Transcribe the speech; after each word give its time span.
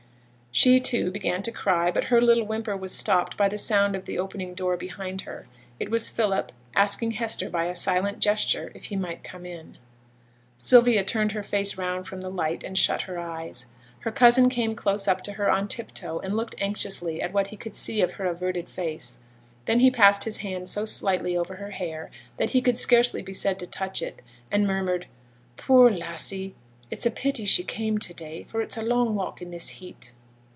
She, 0.53 0.81
too, 0.81 1.11
began 1.11 1.41
to 1.43 1.51
cry, 1.53 1.91
but 1.91 2.03
her 2.03 2.19
little 2.21 2.43
whimper 2.45 2.75
was 2.75 2.93
stopped 2.93 3.37
by 3.37 3.47
the 3.47 3.57
sound 3.57 3.95
of 3.95 4.03
the 4.03 4.19
opening 4.19 4.53
door 4.53 4.75
behind 4.75 5.21
her. 5.21 5.45
It 5.79 5.89
was 5.89 6.09
Philip, 6.09 6.51
asking 6.75 7.11
Hester 7.11 7.49
by 7.49 7.67
a 7.67 7.75
silent 7.75 8.19
gesture 8.19 8.69
if 8.75 8.83
he 8.83 8.97
might 8.97 9.23
come 9.23 9.45
in. 9.45 9.77
Sylvia 10.57 11.05
turned 11.05 11.31
her 11.31 11.41
face 11.41 11.77
round 11.77 12.05
from 12.05 12.19
the 12.19 12.29
light, 12.29 12.65
and 12.65 12.77
shut 12.77 13.03
her 13.03 13.17
eyes. 13.17 13.67
Her 13.99 14.11
cousin 14.11 14.49
came 14.49 14.75
close 14.75 15.07
up 15.07 15.21
to 15.23 15.31
her 15.33 15.49
on 15.49 15.69
tip 15.69 15.93
toe, 15.93 16.19
and 16.19 16.35
looked 16.35 16.55
anxiously 16.59 17.21
at 17.21 17.31
what 17.31 17.47
he 17.47 17.55
could 17.55 17.73
see 17.73 18.01
of 18.01 18.13
her 18.15 18.25
averted 18.25 18.67
face; 18.67 19.19
then 19.65 19.79
he 19.79 19.89
passed 19.89 20.25
his 20.25 20.39
hand 20.39 20.67
so 20.67 20.83
slightly 20.83 21.35
over 21.37 21.55
her 21.55 21.71
hair 21.71 22.11
that 22.35 22.49
he 22.49 22.61
could 22.61 22.75
scarcely 22.77 23.21
be 23.21 23.33
said 23.33 23.57
to 23.59 23.67
touch 23.67 24.01
it, 24.01 24.21
and 24.51 24.67
murmured 24.67 25.07
'Poor 25.55 25.89
lassie! 25.89 26.55
it's 26.91 27.05
a 27.05 27.11
pity 27.11 27.45
she 27.45 27.63
came 27.63 27.97
to 27.97 28.13
day, 28.13 28.43
for 28.43 28.61
it's 28.61 28.75
a 28.75 28.81
long 28.81 29.15
walk 29.15 29.41
in 29.41 29.51
this 29.51 29.69
heat!' 29.69 30.11